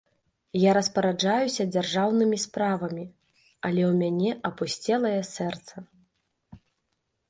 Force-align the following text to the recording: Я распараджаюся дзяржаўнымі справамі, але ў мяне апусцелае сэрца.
Я 0.59 0.71
распараджаюся 0.77 1.67
дзяржаўнымі 1.75 2.41
справамі, 2.45 3.05
але 3.65 3.81
ў 3.91 3.93
мяне 4.01 4.31
апусцелае 4.53 5.17
сэрца. 5.35 5.75